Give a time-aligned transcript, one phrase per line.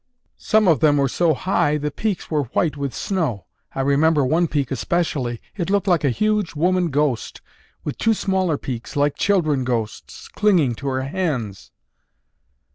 [0.39, 3.45] Some of them were so high the peaks were white with snow.
[3.75, 5.39] I remember one peak especially.
[5.55, 7.39] It looked like a huge woman ghost
[7.83, 11.69] with two smaller peaks, like children ghosts, clinging to her hands.